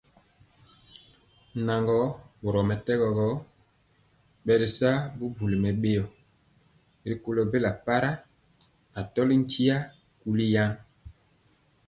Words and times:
Naŋgɔɔ, 1.65 2.05
boromɛtɛgɔ 2.41 3.07
gɔ, 3.17 3.27
bɛritya 4.45 4.91
bubuli 5.17 5.57
mɛbéo 5.63 6.03
rikɔlɔ 7.07 7.41
bela 7.51 7.71
para, 7.85 8.11
atɔli 8.99 9.35
ntia 9.43 9.75
kuli. 10.19 10.45